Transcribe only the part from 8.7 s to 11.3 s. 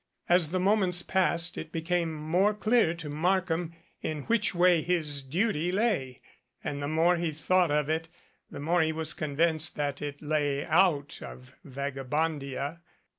he was convinced that it lay out